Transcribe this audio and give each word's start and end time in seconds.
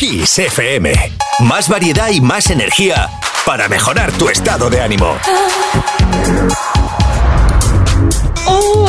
Kiss 0.00 0.38
FM. 0.38 0.94
Más 1.40 1.68
variedad 1.68 2.08
y 2.08 2.22
más 2.22 2.48
energía 2.48 3.10
para 3.44 3.68
mejorar 3.68 4.10
tu 4.12 4.30
estado 4.30 4.70
de 4.70 4.80
ánimo. 4.80 5.14
Oh, 8.46 8.86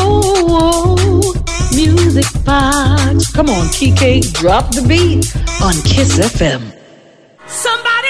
oh, 0.47 0.95
oh, 0.97 1.33
music 1.75 2.31
box. 2.45 3.29
Come 3.33 3.51
on, 3.51 3.67
Kike, 3.71 4.21
drop 4.39 4.73
the 4.73 4.81
beat 4.87 5.35
on 5.61 5.73
Kiss 5.83 6.17
FM. 6.17 6.61
Somebody 7.45 8.00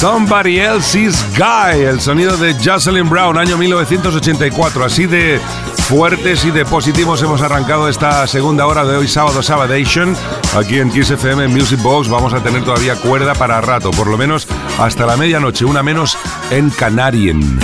Somebody 0.00 0.58
Else's 0.58 1.22
Guy, 1.36 1.82
el 1.82 2.00
sonido 2.00 2.34
de 2.38 2.54
Jocelyn 2.54 3.06
Brown, 3.10 3.36
año 3.36 3.58
1984. 3.58 4.82
Así 4.82 5.04
de 5.04 5.38
fuertes 5.76 6.42
y 6.46 6.50
de 6.50 6.64
positivos 6.64 7.22
hemos 7.22 7.42
arrancado 7.42 7.86
esta 7.86 8.26
segunda 8.26 8.66
hora 8.66 8.86
de 8.86 8.96
hoy, 8.96 9.06
sábado 9.06 9.42
Sabadation. 9.42 10.16
Aquí 10.56 10.78
en 10.78 10.90
Kiss 10.90 11.10
FM 11.10 11.48
Music 11.48 11.82
Box 11.82 12.08
vamos 12.08 12.32
a 12.32 12.42
tener 12.42 12.64
todavía 12.64 12.96
cuerda 12.96 13.34
para 13.34 13.60
rato, 13.60 13.90
por 13.90 14.06
lo 14.06 14.16
menos 14.16 14.48
hasta 14.78 15.04
la 15.04 15.18
medianoche, 15.18 15.66
una 15.66 15.82
menos 15.82 16.16
en 16.50 16.70
Canarien. 16.70 17.58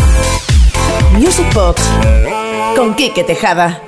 Music 1.12 1.46
Box 1.54 1.82
con 2.76 2.94
Quique 2.96 3.24
Tejada. 3.24 3.85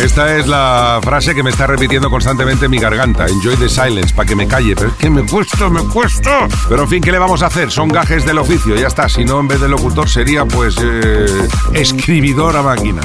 Esta 0.00 0.36
es 0.36 0.46
la 0.46 1.00
frase 1.02 1.34
que 1.34 1.42
me 1.42 1.50
está 1.50 1.66
repitiendo 1.66 2.08
constantemente 2.08 2.68
mi 2.68 2.78
garganta. 2.78 3.26
Enjoy 3.26 3.56
the 3.56 3.68
silence, 3.68 4.14
para 4.14 4.28
que 4.28 4.36
me 4.36 4.46
calle. 4.46 4.76
Pero 4.76 4.90
es 4.90 4.94
que 4.94 5.10
me 5.10 5.26
cuesta, 5.26 5.68
me 5.68 5.82
cuesta. 5.88 6.46
Pero 6.68 6.84
en 6.84 6.88
fin, 6.88 7.02
¿qué 7.02 7.10
le 7.10 7.18
vamos 7.18 7.42
a 7.42 7.46
hacer? 7.46 7.70
Son 7.72 7.88
gajes 7.88 8.24
del 8.24 8.38
oficio, 8.38 8.76
ya 8.76 8.86
está. 8.86 9.08
Si 9.08 9.24
no, 9.24 9.40
en 9.40 9.48
vez 9.48 9.60
de 9.60 9.68
locutor 9.68 10.08
sería, 10.08 10.44
pues, 10.44 10.76
eh, 10.80 11.26
escribidor 11.74 12.56
a 12.56 12.62
máquina. 12.62 13.00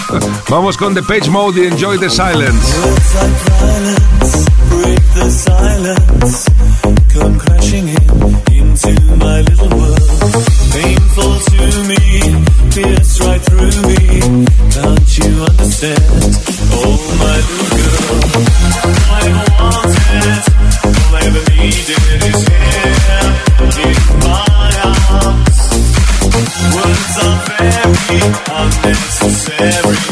vamos 0.48 0.76
con 0.76 0.94
The 0.94 1.02
Page 1.02 1.30
Mode 1.30 1.62
y 1.62 1.66
Enjoy 1.68 1.98
the 1.98 2.10
silence. 2.10 2.74
Come 7.12 7.38
crashing 7.38 7.88
in 7.88 8.40
into 8.52 9.16
my 9.16 9.40
little 9.42 9.68
world. 9.76 10.00
Painful 10.72 11.38
to 11.50 11.84
me, 11.88 12.44
pierce 12.70 13.20
right 13.20 13.42
through 13.42 13.82
me. 13.88 14.20
Can't 14.70 15.18
you 15.18 15.30
understand? 15.42 16.34
Oh, 16.72 16.96
my 17.20 17.36
little 17.48 17.70
girl. 17.78 18.20
I 19.10 19.26
want 19.58 19.94
it. 20.20 20.44
All 20.86 21.14
I 21.14 21.22
ever 21.28 21.42
needed 21.50 22.02
is 22.30 22.40
here 22.48 23.30
in 23.86 23.98
my 24.22 24.70
arms. 24.86 25.58
Words 26.74 27.16
are 27.26 27.38
very 27.48 28.22
unnecessary. 28.60 30.09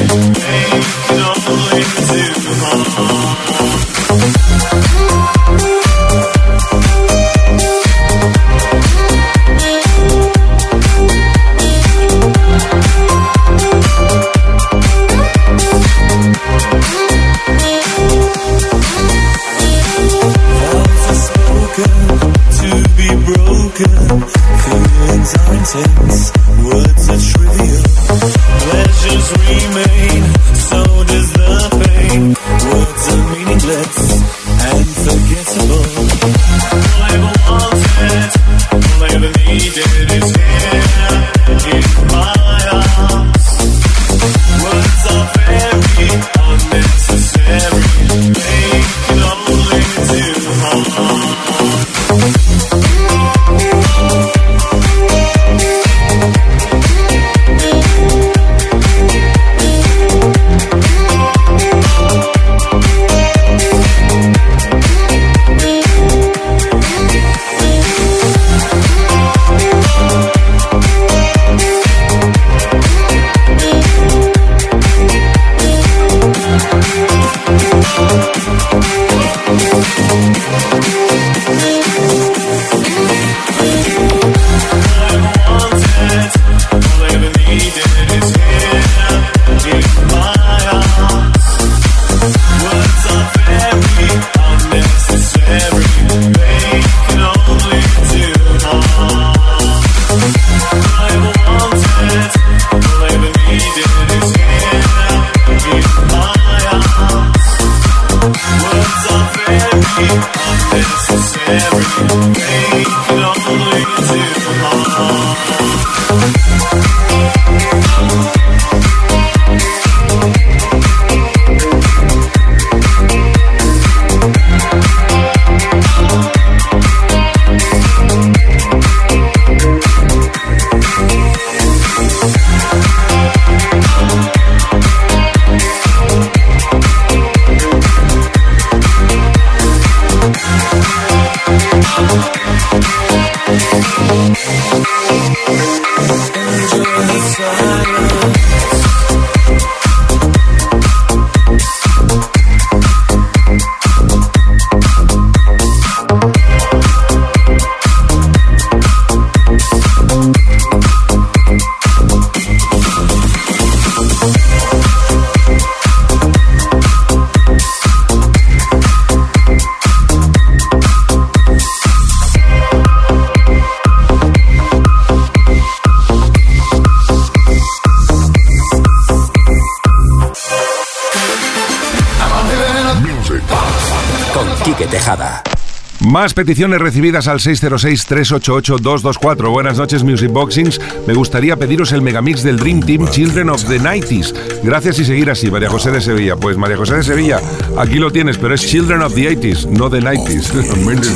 Más 186.19 186.35
peticiones 186.35 186.81
recibidas 186.81 187.29
al 187.29 187.39
606-388-224. 187.39 189.53
Buenas 189.53 189.79
noches, 189.79 190.03
Music 190.03 190.33
Boxings. 190.33 190.81
Me 191.07 191.15
gustaría 191.15 191.55
pediros 191.55 191.93
el 191.93 192.03
megamix 192.03 192.43
del 192.43 192.57
Dream 192.57 192.81
Team 192.81 193.09
Children 193.09 193.51
of 193.51 193.63
the 193.69 193.79
90s. 193.79 194.35
Gracias 194.65 194.99
y 194.99 195.05
seguir 195.05 195.31
así, 195.31 195.49
María 195.49 195.71
José 195.71 195.93
de 195.93 196.01
Sevilla. 196.01 196.35
Pues 196.35 196.57
María 196.57 196.77
José 196.77 196.97
de 196.97 197.05
Sevilla, 197.05 197.41
aquí 197.79 198.01
lo 198.01 198.11
tienes, 198.11 198.37
pero 198.37 198.53
es 198.53 198.67
Children 198.67 199.03
of 199.03 199.15
the 199.15 199.31
80s, 199.31 199.67
no 199.67 199.89
the 199.89 200.01
90s. 200.01 200.53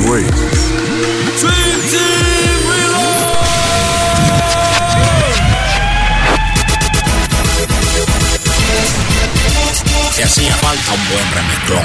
Way. 0.09 0.23
Hacía 10.23 10.55
falta 10.55 10.93
un 10.93 11.09
buen 11.09 11.27
remezclón. 11.35 11.83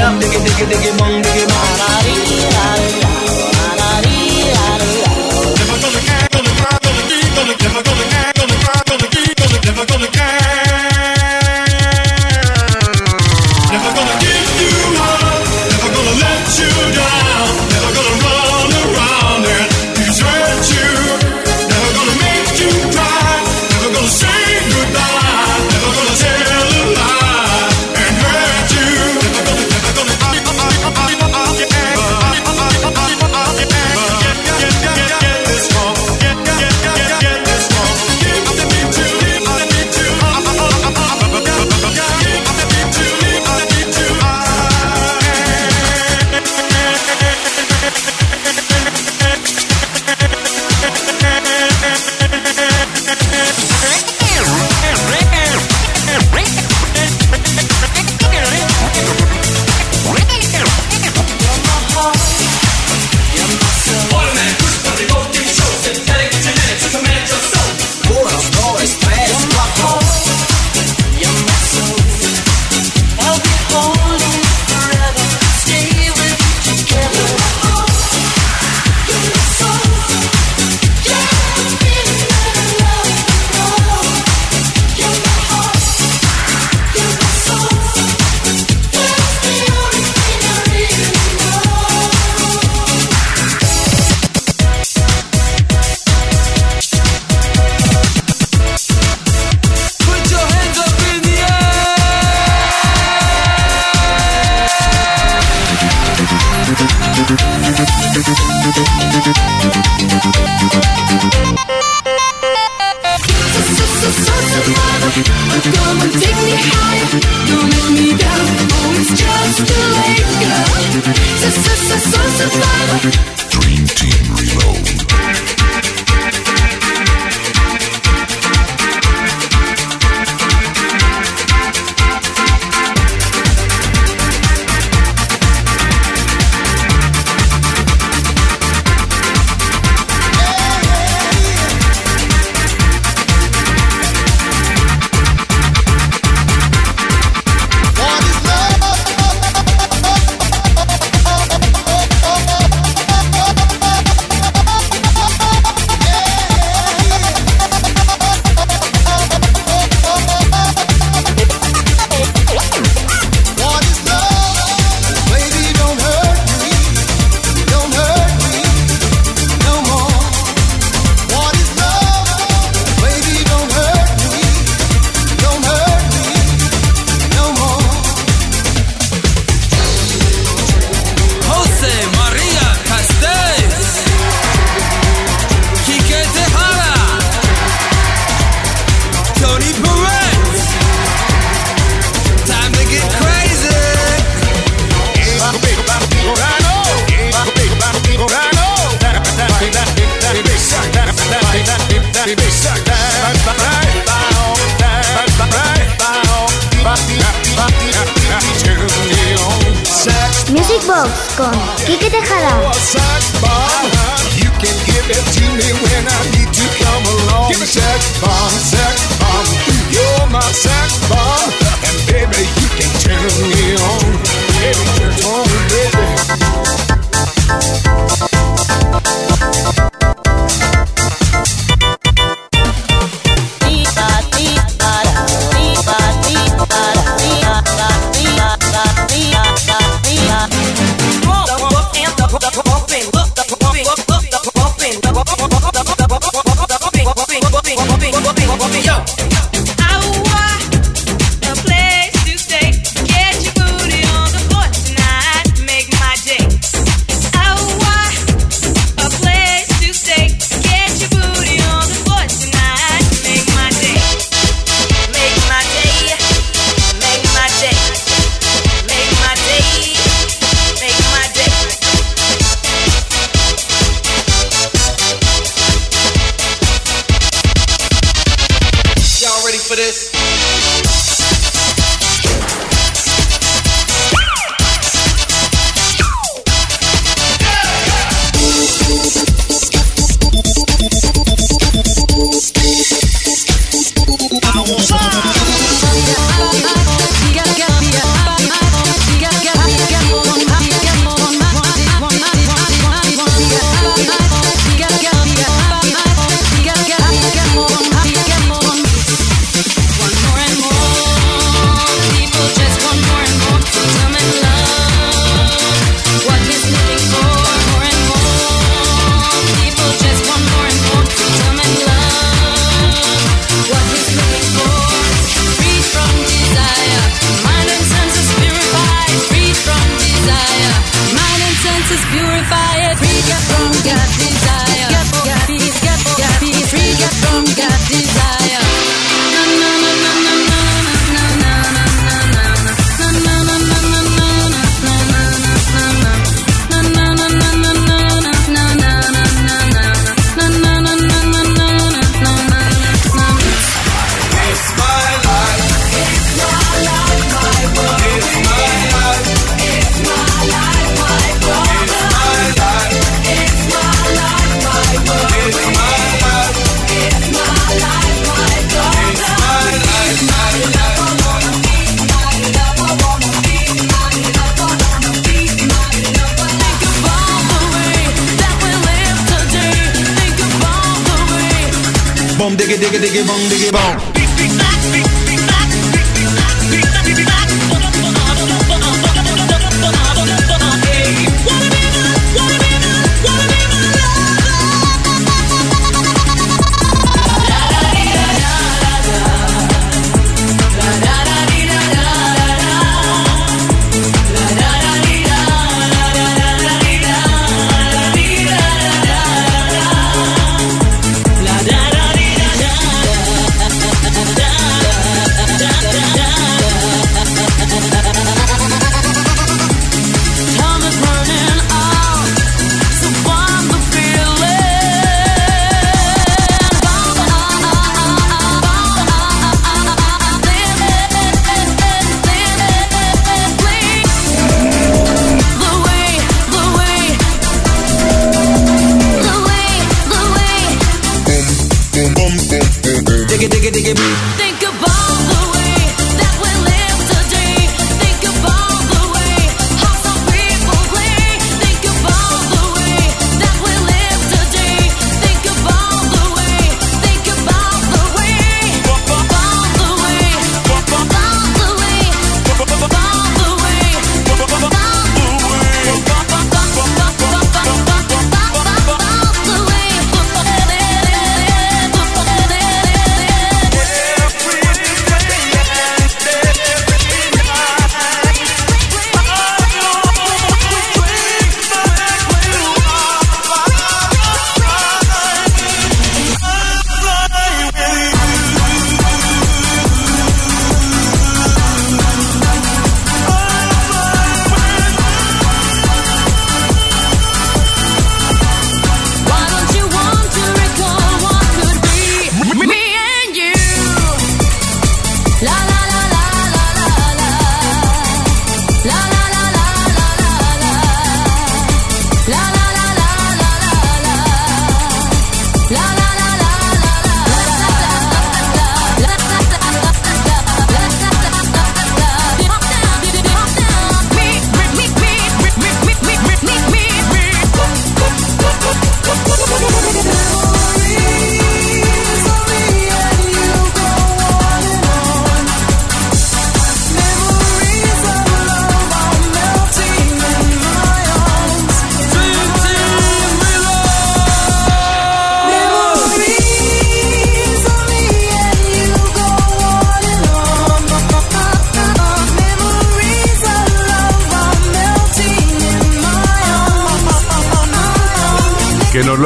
up, 0.00 0.20
diggy 0.20 0.38
diggy 0.44 0.64
diggy 0.70 0.90
bong 0.98 1.22
diggy 1.22 1.44
bong. 1.46 1.99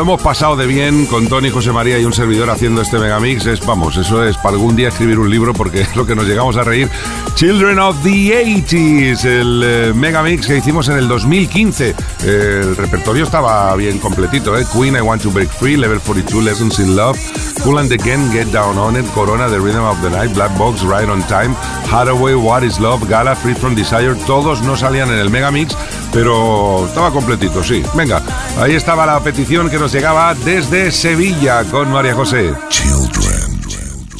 Hemos 0.05 0.21
pasado 0.21 0.55
de 0.55 0.67
bien 0.67 1.07
con 1.07 1.29
Tony, 1.29 1.49
José 1.49 1.73
María 1.73 1.99
y 1.99 2.05
un 2.05 2.13
servidor 2.13 2.51
haciendo 2.51 2.83
este 2.83 2.99
megamix. 2.99 3.47
Es, 3.47 3.65
vamos, 3.65 3.97
eso 3.97 4.23
es 4.23 4.37
para 4.37 4.51
algún 4.51 4.77
día 4.77 4.89
escribir 4.89 5.19
un 5.19 5.31
libro 5.31 5.55
porque 5.55 5.81
es 5.81 5.97
lo 5.97 6.05
que 6.05 6.15
nos 6.15 6.27
llegamos 6.27 6.59
a 6.59 6.63
reír. 6.63 6.91
Children 7.37 7.79
of 7.79 8.03
the 8.03 8.11
80s, 8.11 9.25
el 9.25 9.63
eh, 9.65 9.93
megamix 9.95 10.47
que 10.47 10.59
hicimos 10.59 10.91
en 10.91 10.99
el 10.99 11.09
2015. 11.09 11.95
Eh, 12.23 12.61
el 12.63 12.77
repertorio 12.77 13.25
estaba 13.25 13.75
bien 13.77 13.99
completito, 13.99 14.59
¿eh? 14.59 14.67
Queen, 14.71 14.95
I 14.95 15.01
Want 15.01 15.23
to 15.23 15.31
Break 15.31 15.49
Free, 15.49 15.79
Level 15.79 15.99
42, 15.99 16.45
Lessons 16.45 16.79
in 16.81 16.95
Love, 16.95 17.19
Cool 17.63 17.79
and 17.79 17.91
Again, 17.91 18.31
Get 18.31 18.49
Down 18.53 18.77
on 18.77 18.99
It, 18.99 19.07
Corona, 19.15 19.49
The 19.49 19.59
Rhythm 19.59 19.85
of 19.85 20.03
the 20.03 20.11
Night, 20.11 20.35
Black 20.35 20.55
Box, 20.59 20.83
Right 20.83 21.09
on 21.09 21.23
Time, 21.29 21.55
Hathaway, 21.91 22.35
What 22.35 22.63
is 22.63 22.79
Love, 22.79 23.09
Gala, 23.09 23.35
Free 23.37 23.55
from 23.55 23.75
Desire. 23.75 24.15
Todos 24.27 24.61
no 24.61 24.77
salían 24.77 25.09
en 25.09 25.19
el 25.19 25.31
megamix, 25.31 25.75
pero 26.15 26.87
estaba 26.87 27.11
completito, 27.11 27.63
sí. 27.63 27.83
Venga, 27.95 28.23
ahí 28.59 28.75
estaba 28.75 29.05
la 29.05 29.19
petición 29.21 29.69
que 29.69 29.79
nos 29.79 29.93
llegaba 29.93 30.33
desde 30.35 30.93
Sevilla 30.93 31.65
con 31.65 31.91
María 31.91 32.15
José. 32.15 32.55
Children 32.71 33.61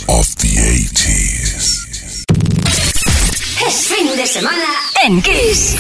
of 0.09 0.27
the 0.37 0.49
80s. 0.49 2.25
Es 3.67 3.87
fin 3.87 4.17
de 4.17 4.27
semana 4.27 4.65
en 5.05 5.23
Kiss. 5.23 5.77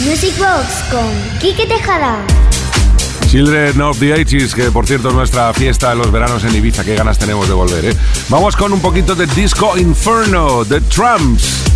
Music 0.00 0.34
Box 0.38 0.66
con 0.90 1.38
Quique 1.38 1.66
Tejada. 1.66 2.24
Children 3.30 3.82
of 3.82 3.98
the 4.00 4.12
80s, 4.12 4.54
que 4.54 4.70
por 4.72 4.86
cierto 4.86 5.10
es 5.10 5.14
nuestra 5.14 5.52
fiesta 5.52 5.90
de 5.90 5.96
los 5.96 6.10
veranos 6.10 6.42
en 6.42 6.56
Ibiza, 6.56 6.82
qué 6.84 6.96
ganas 6.96 7.18
tenemos 7.18 7.46
de 7.46 7.54
volver, 7.54 7.84
¿eh? 7.84 7.96
Vamos 8.28 8.56
con 8.56 8.72
un 8.72 8.80
poquito 8.80 9.14
de 9.14 9.26
Disco 9.26 9.76
Inferno, 9.78 10.64
de 10.64 10.80
Trumps. 10.80 11.69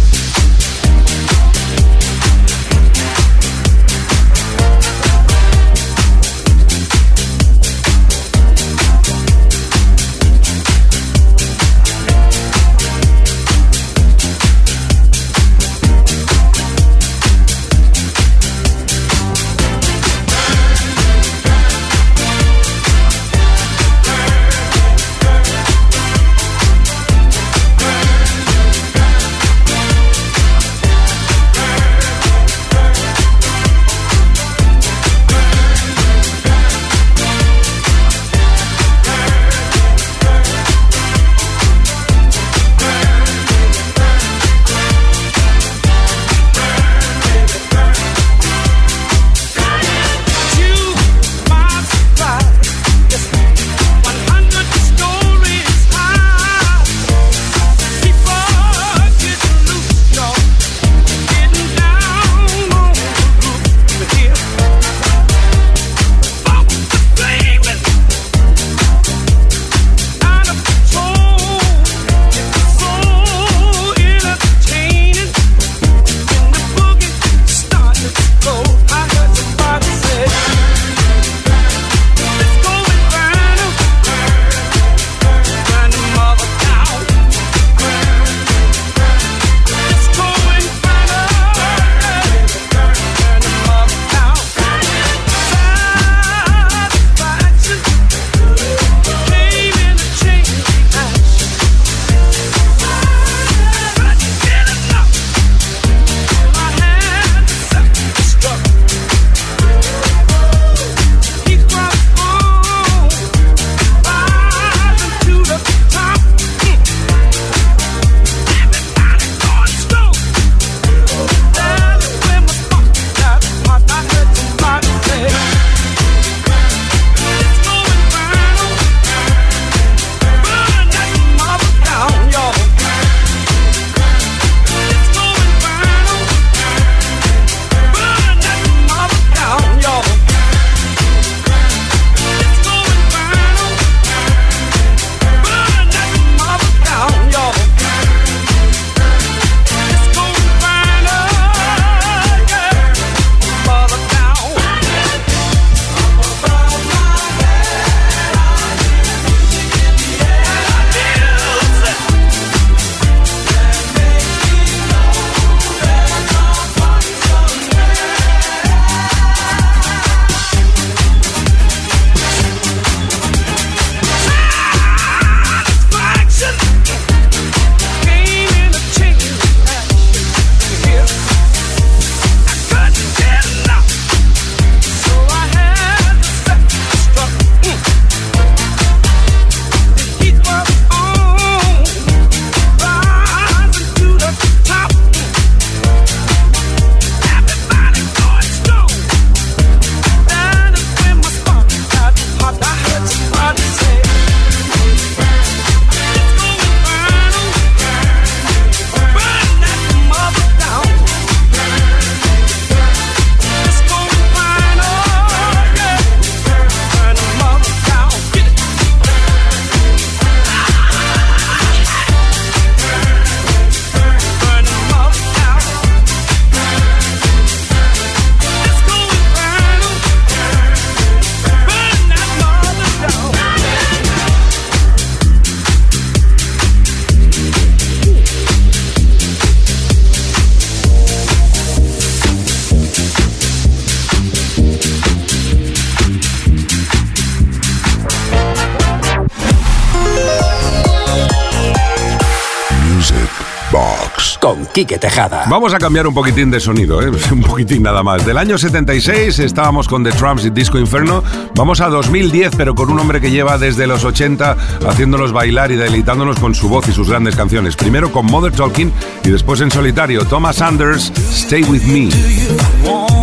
Quique 254.75 254.99
Tejada. 254.99 255.45
Vamos 255.49 255.73
a 255.73 255.79
cambiar 255.79 256.05
un 256.09 256.13
poquitín 256.13 256.51
de 256.51 256.59
sonido, 256.59 257.01
¿eh? 257.01 257.09
un 257.31 257.43
poquitín 257.43 257.85
nada 257.85 258.03
más. 258.03 258.27
Del 258.27 258.37
año 258.37 258.59
76 258.59 259.39
estábamos 259.39 259.87
con 259.87 260.03
The 260.03 260.11
Trumps 260.11 260.45
y 260.47 260.51
Disco 260.51 260.79
Inferno. 260.81 261.23
Vamos 261.55 261.81
a 261.81 261.89
2010, 261.89 262.57
pero 262.57 262.75
con 262.75 262.91
un 262.91 262.99
hombre 262.99 263.21
que 263.21 263.31
lleva 263.31 263.57
desde 263.57 263.87
los 263.87 264.05
80 264.05 264.57
haciéndonos 264.89 265.31
bailar 265.33 265.71
y 265.71 265.77
deleitándonos 265.77 266.41
con 266.41 266.57
su 266.57 266.69
voz 266.69 266.89
y 266.89 266.93
sus 266.93 267.09
grandes 267.09 267.37
canciones. 267.37 267.77
Primero 267.77 268.11
con 268.11 268.27
Mother 268.27 268.53
Talking 268.53 268.91
y 269.23 269.31
después 269.31 269.61
en 269.61 269.71
solitario, 269.71 270.25
Thomas 270.25 270.61
Anders, 270.61 271.13
Stay 271.31 271.63
With 271.63 271.85
Me. 271.85 273.14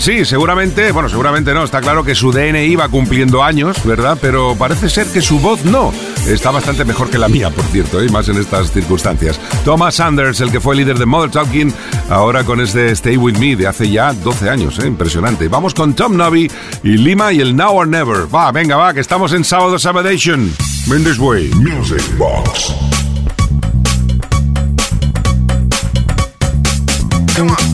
Pues 0.00 0.16
sí, 0.16 0.24
seguramente, 0.24 0.92
bueno, 0.92 1.10
seguramente 1.10 1.52
no, 1.52 1.62
está 1.62 1.82
claro 1.82 2.02
que 2.02 2.14
su 2.14 2.32
DNI 2.32 2.60
iba 2.60 2.88
cumpliendo 2.88 3.44
años, 3.44 3.84
¿verdad? 3.84 4.16
Pero 4.18 4.56
parece 4.56 4.88
ser 4.88 5.06
que 5.08 5.20
su 5.20 5.40
voz 5.40 5.62
no. 5.66 5.92
Está 6.26 6.50
bastante 6.50 6.86
mejor 6.86 7.10
que 7.10 7.18
la 7.18 7.28
mía, 7.28 7.50
por 7.50 7.66
cierto, 7.66 8.02
y 8.02 8.08
más 8.08 8.26
en 8.30 8.38
estas 8.38 8.72
circunstancias. 8.72 9.38
Thomas 9.62 9.96
Sanders, 9.96 10.40
el 10.40 10.50
que 10.50 10.58
fue 10.58 10.74
líder 10.74 10.98
de 10.98 11.04
Mother 11.04 11.30
Talking, 11.30 11.70
ahora 12.08 12.44
con 12.44 12.62
este 12.62 12.92
Stay 12.92 13.18
With 13.18 13.36
Me 13.36 13.56
de 13.56 13.66
hace 13.66 13.90
ya 13.90 14.14
12 14.14 14.48
años, 14.48 14.78
¿eh? 14.78 14.86
impresionante. 14.86 15.48
Vamos 15.48 15.74
con 15.74 15.92
Tom 15.92 16.16
Novi 16.16 16.50
y 16.82 16.96
Lima 16.96 17.34
y 17.34 17.42
el 17.42 17.54
Now 17.54 17.76
or 17.76 17.86
Never. 17.86 18.34
Va, 18.34 18.50
venga, 18.52 18.76
va, 18.76 18.94
que 18.94 19.00
estamos 19.00 19.34
en 19.34 19.44
Sábado 19.44 19.78
Sabadation. 19.78 20.50
This 20.86 21.18
way. 21.18 21.50
Music 21.56 22.00
Box. 22.16 22.72
to 27.40 27.46
do. 27.46 27.69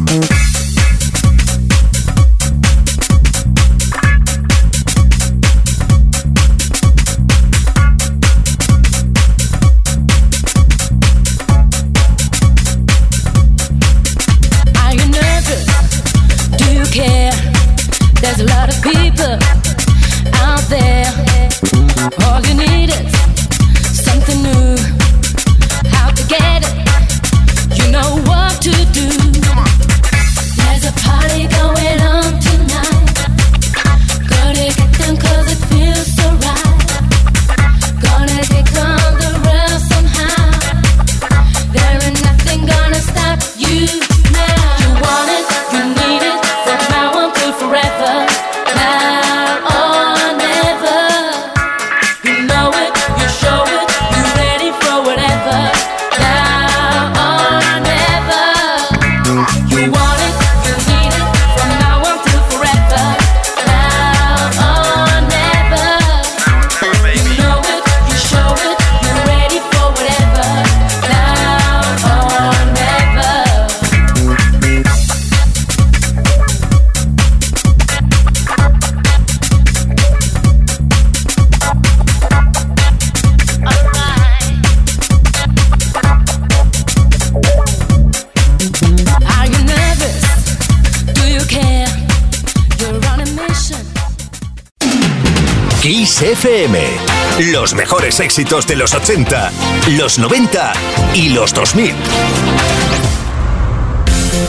Éxitos 98.07 98.69
de 98.69 98.77
los 98.77 98.95
80, 98.95 99.51
los 99.99 100.16
90 100.21 100.73
y 101.14 101.31
los 101.31 101.53
2000. 101.53 101.92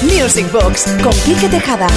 Music 0.03 0.51
Box 0.51 0.85
con 1.01 1.11
Quique 1.21 1.49
Tejada. 1.49 1.87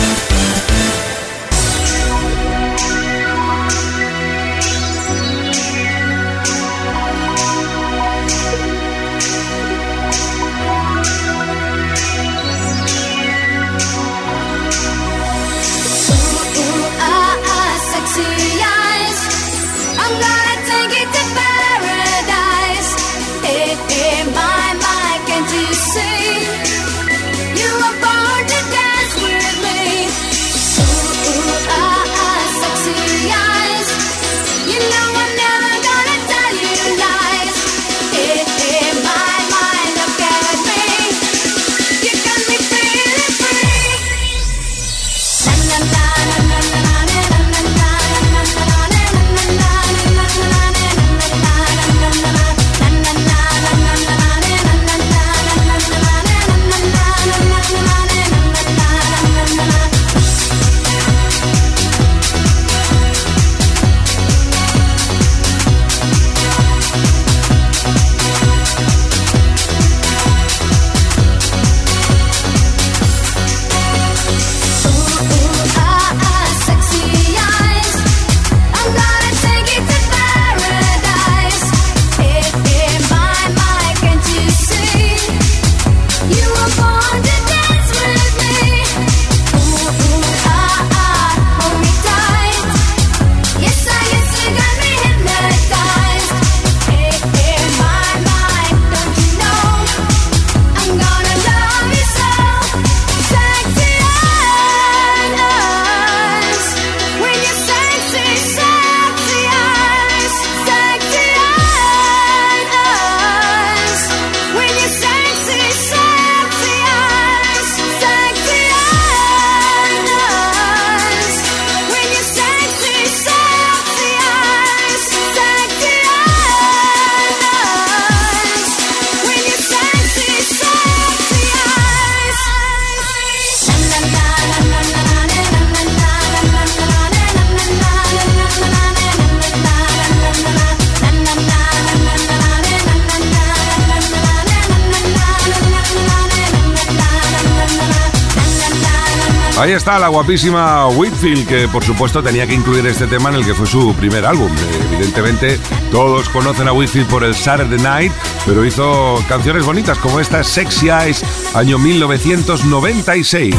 Está 149.90 149.98
la 149.98 150.08
guapísima 150.08 150.86
Whitfield, 150.86 151.48
que 151.48 151.66
por 151.66 151.82
supuesto 151.82 152.22
tenía 152.22 152.46
que 152.46 152.54
incluir 152.54 152.86
este 152.86 153.08
tema 153.08 153.30
en 153.30 153.34
el 153.34 153.44
que 153.44 153.54
fue 153.54 153.66
su 153.66 153.92
primer 153.94 154.24
álbum. 154.24 154.48
Evidentemente, 154.92 155.58
todos 155.90 156.28
conocen 156.28 156.68
a 156.68 156.72
Whitfield 156.72 157.08
por 157.08 157.24
el 157.24 157.34
Saturday 157.34 157.80
Night, 157.80 158.12
pero 158.46 158.64
hizo 158.64 159.18
canciones 159.28 159.66
bonitas 159.66 159.98
como 159.98 160.20
esta 160.20 160.44
Sexy 160.44 160.90
Eyes, 160.90 161.24
año 161.56 161.76
1996. 161.78 163.56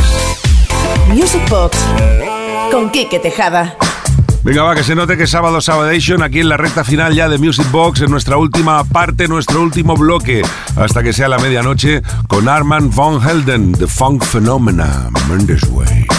Music 1.10 1.42
Box 1.50 1.78
con 2.72 2.90
Kike 2.92 3.20
Tejada. 3.20 3.76
Venga, 4.44 4.64
va, 4.64 4.74
que 4.74 4.84
se 4.84 4.96
note 4.96 5.18
que 5.18 5.28
sábado 5.28 5.60
Sabadation 5.60 6.24
aquí 6.24 6.40
en 6.40 6.50
la 6.50 6.56
recta 6.56 6.84
final 6.84 7.14
ya 7.14 7.28
de 7.28 7.40
Music 7.40 7.70
Box, 7.72 8.02
en 8.02 8.10
nuestra 8.10 8.38
última 8.38 8.84
parte, 8.86 9.28
nuestro 9.28 9.62
último 9.62 9.96
bloque, 9.96 10.44
hasta 10.78 11.04
que 11.04 11.12
sea 11.12 11.28
la 11.28 11.40
medianoche, 11.40 12.02
con 12.28 12.48
Armand 12.48 12.94
Von 12.94 13.22
Helden, 13.22 13.74
The 13.74 13.88
Funk 13.88 14.24
Phenomena, 14.24 15.10
Mendes 15.28 15.64
Way. 15.70 16.11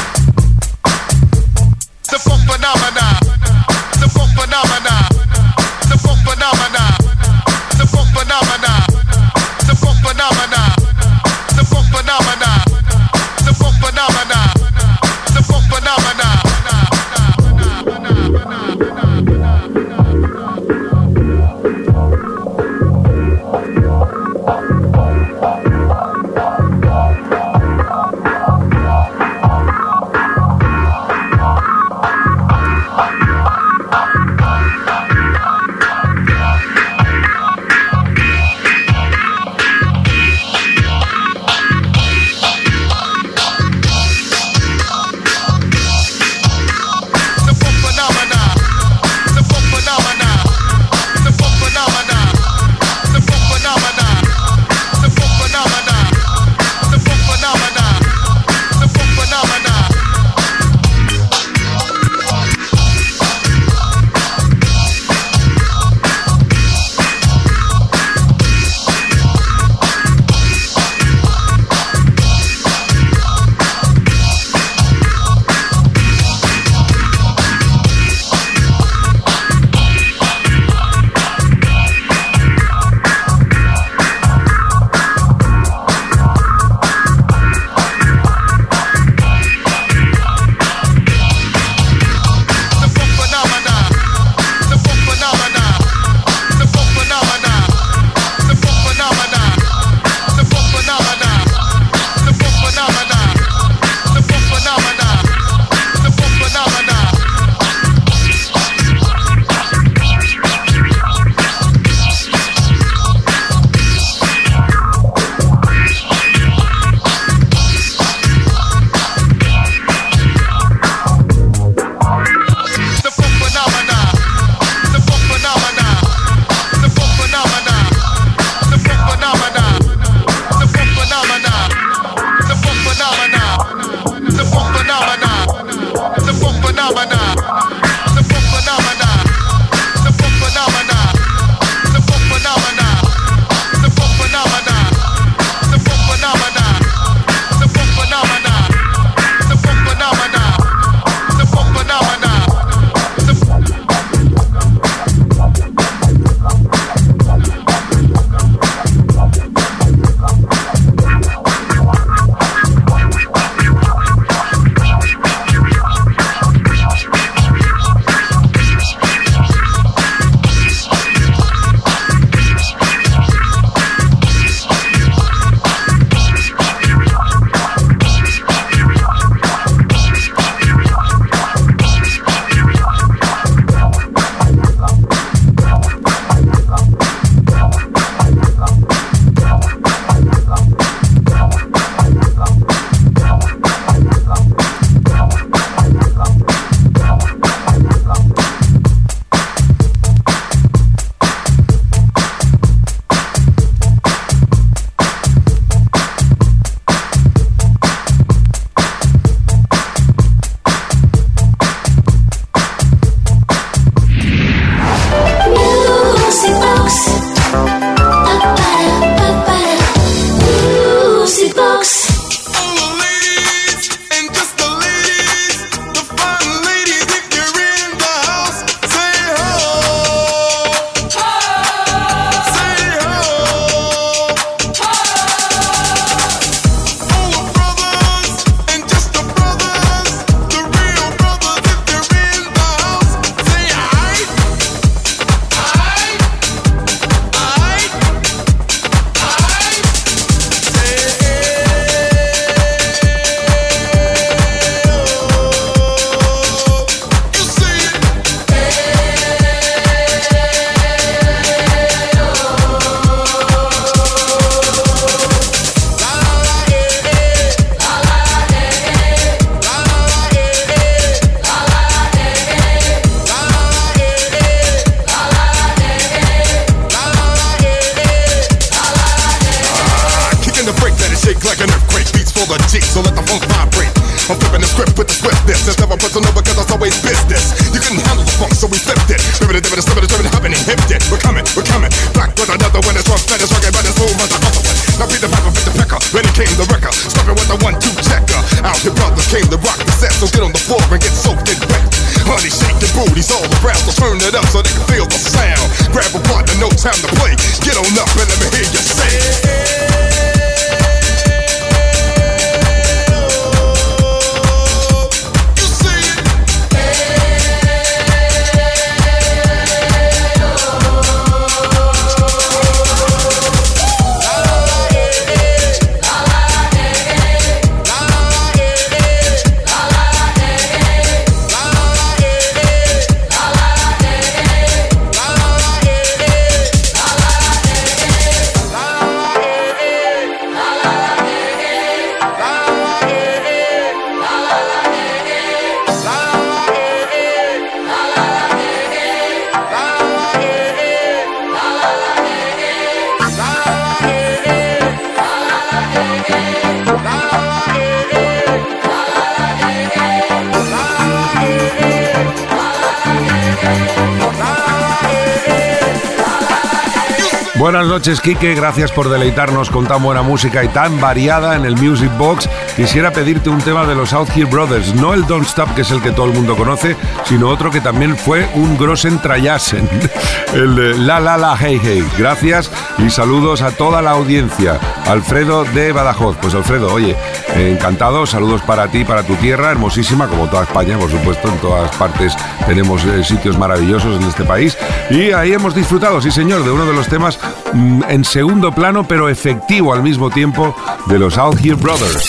Noches, 368.02 368.20
Quique. 368.20 368.56
Gracias 368.56 368.90
por 368.90 369.08
deleitarnos 369.08 369.70
con 369.70 369.86
tan 369.86 370.02
buena 370.02 370.22
música 370.22 370.64
y 370.64 370.68
tan 370.68 371.00
variada 371.00 371.54
en 371.54 371.64
el 371.64 371.76
Music 371.76 372.10
Box. 372.18 372.48
Quisiera 372.74 373.12
pedirte 373.12 373.48
un 373.48 373.60
tema 373.60 373.86
de 373.86 373.94
los 373.94 374.08
South 374.08 374.26
Hill 374.34 374.46
Brothers, 374.46 374.92
no 374.96 375.14
el 375.14 375.24
Don't 375.24 375.46
Stop, 375.46 375.72
que 375.76 375.82
es 375.82 375.90
el 375.92 376.02
que 376.02 376.10
todo 376.10 376.26
el 376.26 376.32
mundo 376.32 376.56
conoce, 376.56 376.96
sino 377.24 377.48
otro 377.48 377.70
que 377.70 377.80
también 377.80 378.16
fue 378.16 378.48
un 378.54 378.76
Grossen 378.76 379.20
Trayasen, 379.20 379.88
el 380.52 380.74
de 380.74 380.98
La 380.98 381.20
La 381.20 381.36
La 381.36 381.56
Hey 381.56 381.80
Hey. 381.80 382.04
Gracias 382.18 382.72
y 382.98 383.08
saludos 383.08 383.62
a 383.62 383.70
toda 383.70 384.02
la 384.02 384.10
audiencia. 384.10 384.80
Alfredo 385.06 385.62
de 385.62 385.92
Badajoz. 385.92 386.36
Pues 386.38 386.56
Alfredo, 386.56 386.92
oye, 386.92 387.16
encantado. 387.54 388.26
Saludos 388.26 388.62
para 388.62 388.88
ti, 388.88 389.04
para 389.04 389.22
tu 389.22 389.34
tierra, 389.36 389.70
hermosísima, 389.70 390.28
como 390.28 390.48
toda 390.48 390.64
España, 390.64 390.98
por 390.98 391.10
supuesto. 391.10 391.48
En 391.48 391.58
todas 391.58 391.94
partes 391.96 392.34
tenemos 392.66 393.04
eh, 393.04 393.24
sitios 393.24 393.58
maravillosos 393.58 394.20
en 394.20 394.28
este 394.28 394.44
país. 394.44 394.76
Y 395.10 395.32
ahí 395.32 395.52
hemos 395.52 395.74
disfrutado, 395.74 396.20
sí 396.20 396.30
señor, 396.30 396.64
de 396.64 396.70
uno 396.70 396.86
de 396.86 396.92
los 396.92 397.08
temas 397.08 397.38
mm, 397.72 398.02
en 398.08 398.24
segundo 398.24 398.72
plano, 398.72 399.06
pero 399.06 399.28
efectivo 399.28 399.92
al 399.92 400.02
mismo 400.02 400.30
tiempo, 400.30 400.74
de 401.06 401.18
los 401.18 401.38
Out 401.38 401.60
Brothers. 401.60 402.28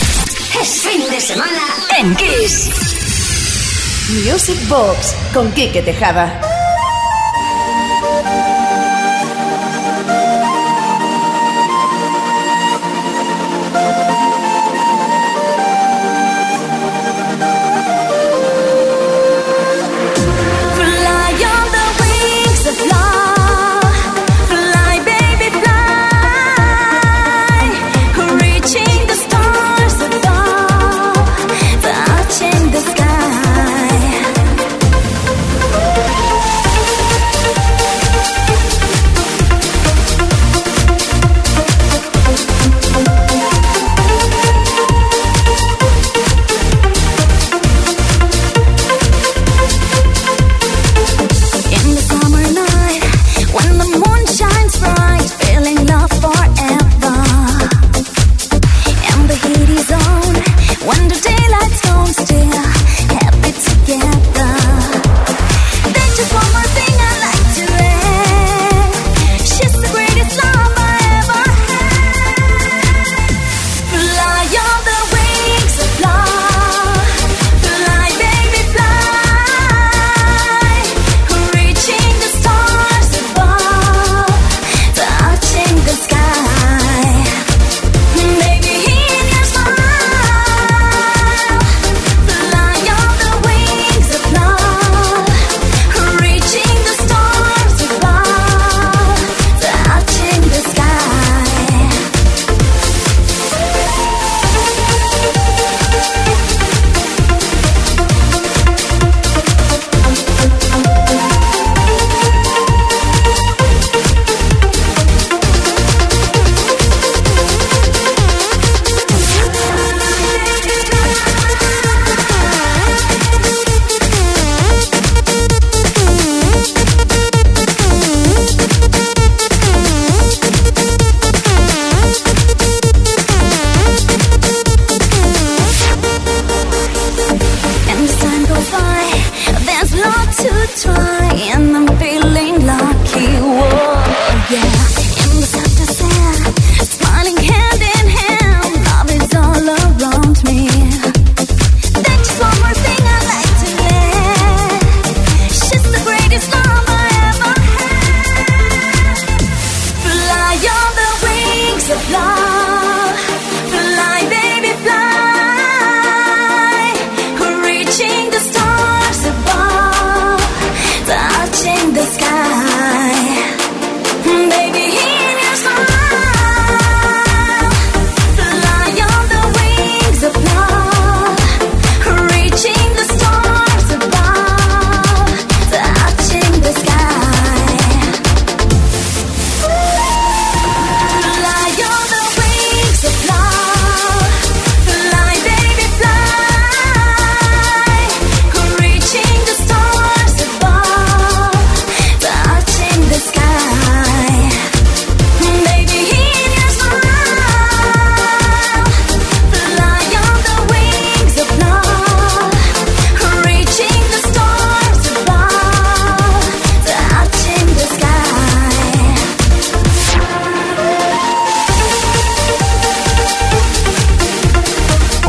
Es 0.61 0.81
fin 0.81 1.01
de 1.09 1.19
semana 1.19 1.61
en 1.99 2.15
Kiss. 2.15 2.93
Music 4.25 4.67
Box 4.67 5.15
con 5.33 5.51
Quique 5.51 5.81
Tejada. 5.81 6.39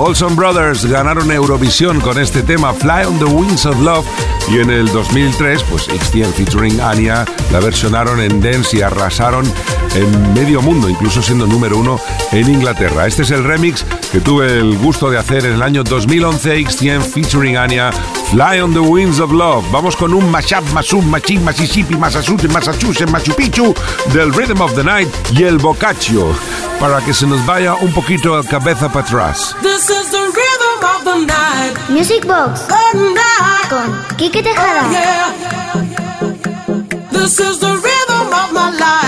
Olson 0.06 0.36
Brothers 0.36 0.84
ganaron 0.84 1.32
Eurovisión 1.32 1.98
con 1.98 2.20
este 2.20 2.42
tema 2.42 2.74
Fly 2.74 3.06
on 3.06 3.18
the 3.18 3.24
Wings 3.24 3.64
of 3.64 3.80
Love 3.80 4.04
y 4.52 4.58
en 4.58 4.68
el 4.68 4.86
2003 4.88 5.62
pues 5.62 5.84
XTM 5.84 6.30
featuring 6.34 6.78
Anya 6.78 7.24
la 7.50 7.60
versionaron 7.60 8.20
en 8.20 8.38
Dance 8.38 8.76
y 8.76 8.82
arrasaron 8.82 9.50
en 9.94 10.34
medio 10.34 10.60
mundo, 10.60 10.90
incluso 10.90 11.22
siendo 11.22 11.46
número 11.46 11.78
uno 11.78 11.98
en 12.32 12.50
Inglaterra. 12.50 13.06
Este 13.06 13.22
es 13.22 13.30
el 13.30 13.44
remix 13.44 13.86
que 14.12 14.20
tuve 14.20 14.58
el 14.58 14.76
gusto 14.76 15.08
de 15.08 15.16
hacer 15.16 15.46
en 15.46 15.54
el 15.54 15.62
año 15.62 15.82
2011 15.82 16.66
XTM 16.66 17.00
featuring 17.00 17.56
Anya 17.56 17.90
Fly 18.30 18.60
on 18.60 18.72
the 18.72 18.80
Wings 18.80 19.20
of 19.20 19.32
Love. 19.32 19.64
Vamos 19.70 19.96
con 19.96 20.12
un 20.12 20.30
mashup, 20.30 20.64
masum, 20.72 21.04
machín, 21.08 21.44
Mississippi, 21.44 21.96
Massachusetts, 21.96 22.52
Massachusetts, 22.52 23.10
Machu 23.10 23.34
Picchu 23.34 23.74
del 24.12 24.32
Rhythm 24.32 24.60
of 24.60 24.74
the 24.74 24.82
Night 24.82 25.08
y 25.32 25.44
el 25.44 25.58
Boccaccio 25.58 26.34
para 26.80 27.00
que 27.00 27.14
se 27.14 27.26
nos 27.26 27.44
vaya 27.46 27.74
un 27.74 27.92
poquito 27.92 28.38
el 28.38 28.46
cabeza 28.46 28.88
para 28.88 29.06
atrás. 29.06 29.54
This 29.62 29.90
is 29.90 30.10
the 30.10 30.18
rhythm 30.18 30.84
of 30.84 31.04
the 31.04 31.26
night. 31.26 31.88
Music 31.88 32.26
Box 32.26 32.66
Night. 32.94 33.68
con 33.68 34.16
Quique 34.16 34.42
Tejada. 34.42 34.90
Yeah. 34.90 35.32
This 37.10 37.40
is 37.40 37.58
the 37.58 37.72
rhythm 37.72 38.32
of 38.32 38.52
my 38.52 38.70
life. 38.78 39.03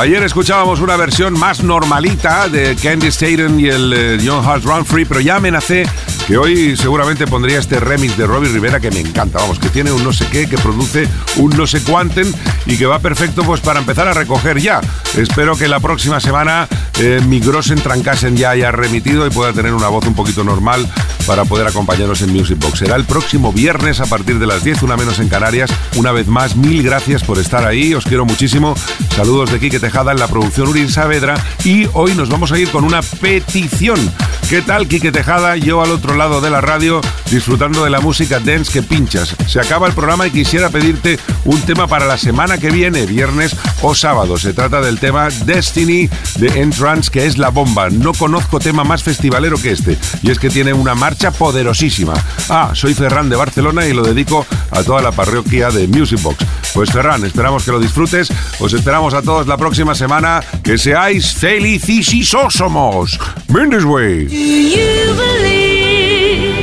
Ayer 0.00 0.22
escuchábamos 0.22 0.80
una 0.80 0.96
versión 0.96 1.38
más 1.38 1.62
normalita 1.62 2.48
de 2.48 2.74
Candy 2.74 3.08
Staten 3.08 3.60
y 3.60 3.68
el 3.68 3.92
eh, 3.92 4.18
John 4.24 4.42
Hart 4.42 4.64
Run 4.64 4.86
Free, 4.86 5.04
pero 5.04 5.20
ya 5.20 5.36
amenacé 5.36 5.86
que 6.26 6.38
hoy 6.38 6.74
seguramente 6.74 7.26
pondría 7.26 7.58
este 7.58 7.78
remix 7.78 8.16
de 8.16 8.26
Robbie 8.26 8.48
Rivera 8.48 8.80
que 8.80 8.90
me 8.90 9.00
encanta, 9.00 9.40
vamos, 9.40 9.58
que 9.58 9.68
tiene 9.68 9.92
un 9.92 10.02
no 10.02 10.14
sé 10.14 10.26
qué, 10.32 10.48
que 10.48 10.56
produce 10.56 11.06
un 11.36 11.50
no 11.50 11.66
sé 11.66 11.82
cuánten 11.82 12.34
y 12.64 12.78
que 12.78 12.86
va 12.86 12.98
perfecto 13.00 13.42
pues 13.42 13.60
para 13.60 13.80
empezar 13.80 14.08
a 14.08 14.14
recoger 14.14 14.58
ya. 14.58 14.80
Espero 15.18 15.54
que 15.54 15.68
la 15.68 15.80
próxima 15.80 16.18
semana 16.18 16.66
eh, 16.98 17.20
mi 17.26 17.38
Grossen 17.40 17.82
Trancasen 17.82 18.38
ya 18.38 18.52
haya 18.52 18.72
remitido 18.72 19.26
y 19.26 19.30
pueda 19.30 19.52
tener 19.52 19.74
una 19.74 19.88
voz 19.88 20.06
un 20.06 20.14
poquito 20.14 20.44
normal 20.44 20.90
para 21.30 21.44
poder 21.44 21.68
acompañarnos 21.68 22.22
en 22.22 22.32
Music 22.32 22.58
Box. 22.58 22.80
Será 22.80 22.96
el 22.96 23.04
próximo 23.04 23.52
viernes 23.52 24.00
a 24.00 24.06
partir 24.06 24.40
de 24.40 24.48
las 24.48 24.64
10, 24.64 24.82
una 24.82 24.96
menos 24.96 25.20
en 25.20 25.28
Canarias. 25.28 25.70
Una 25.94 26.10
vez 26.10 26.26
más, 26.26 26.56
mil 26.56 26.82
gracias 26.82 27.22
por 27.22 27.38
estar 27.38 27.64
ahí, 27.64 27.94
os 27.94 28.04
quiero 28.04 28.24
muchísimo. 28.24 28.74
Saludos 29.14 29.52
de 29.52 29.60
Quique 29.60 29.78
Tejada 29.78 30.10
en 30.10 30.18
la 30.18 30.26
producción 30.26 30.66
Urin 30.66 30.90
Saavedra 30.90 31.36
y 31.62 31.86
hoy 31.92 32.16
nos 32.16 32.30
vamos 32.30 32.50
a 32.50 32.58
ir 32.58 32.68
con 32.72 32.82
una 32.82 33.00
petición. 33.02 34.12
¿Qué 34.48 34.62
tal, 34.62 34.88
Quique 34.88 35.12
Tejada? 35.12 35.56
Yo 35.56 35.82
al 35.82 35.92
otro 35.92 36.16
lado 36.16 36.40
de 36.40 36.50
la 36.50 36.60
radio 36.60 37.00
disfrutando 37.30 37.84
de 37.84 37.90
la 37.90 38.00
música 38.00 38.40
dance 38.40 38.72
que 38.72 38.82
pinchas. 38.82 39.36
Se 39.46 39.60
acaba 39.60 39.86
el 39.86 39.92
programa 39.92 40.26
y 40.26 40.30
quisiera 40.30 40.70
pedirte 40.70 41.18
un 41.44 41.60
tema 41.62 41.86
para 41.86 42.06
la 42.06 42.18
semana 42.18 42.58
que 42.58 42.70
viene, 42.70 43.06
viernes 43.06 43.56
o 43.82 43.94
sábado. 43.94 44.36
Se 44.38 44.52
trata 44.52 44.80
del 44.80 44.98
tema 44.98 45.28
Destiny 45.44 46.08
de 46.36 46.60
Entrance, 46.60 47.10
que 47.10 47.26
es 47.26 47.38
la 47.38 47.50
bomba. 47.50 47.90
No 47.90 48.12
conozco 48.12 48.58
tema 48.58 48.82
más 48.82 49.02
festivalero 49.02 49.56
que 49.56 49.70
este, 49.72 49.96
y 50.22 50.30
es 50.30 50.38
que 50.38 50.50
tiene 50.50 50.72
una 50.72 50.94
marcha 50.94 51.30
poderosísima. 51.30 52.14
Ah, 52.48 52.72
soy 52.74 52.94
Ferran 52.94 53.28
de 53.28 53.36
Barcelona 53.36 53.86
y 53.86 53.92
lo 53.92 54.02
dedico 54.02 54.46
a 54.72 54.82
toda 54.82 55.00
la 55.00 55.12
parroquia 55.12 55.70
de 55.70 55.86
Music 55.86 56.20
Box. 56.22 56.44
Pues 56.74 56.90
Ferran, 56.90 57.24
esperamos 57.24 57.64
que 57.64 57.72
lo 57.72 57.80
disfrutes. 57.80 58.32
Os 58.58 58.72
esperamos 58.72 59.14
a 59.14 59.22
todos 59.22 59.46
la 59.46 59.56
próxima 59.56 59.94
semana. 59.94 60.40
Que 60.62 60.78
seáis 60.78 61.32
felicísimos. 61.34 63.18
Mendes 63.48 63.84
Way. 63.84 64.29
Do 64.30 64.36
you 64.36 65.12
believe 65.24 66.54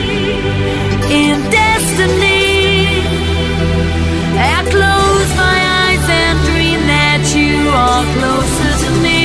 in 1.11 1.36
destiny? 1.51 3.03
I 4.39 4.63
close 4.72 5.30
my 5.36 5.59
eyes 5.84 6.05
and 6.07 6.39
dream 6.47 6.80
that 6.88 7.24
you 7.36 7.68
are 7.68 8.05
closer 8.15 8.72
to 8.86 8.91
me. 9.03 9.24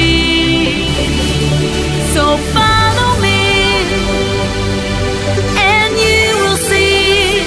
So 2.15 2.25
follow 2.51 3.11
me, 3.23 3.43
and 5.55 5.93
you 6.07 6.27
will 6.43 6.61
see. 6.67 7.47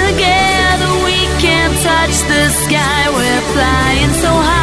Together 0.00 0.92
we 1.04 1.18
can 1.44 1.68
touch 1.84 2.16
the 2.32 2.48
sky. 2.64 3.02
We're 3.12 3.44
flying 3.52 4.14
so 4.14 4.32
high. 4.32 4.55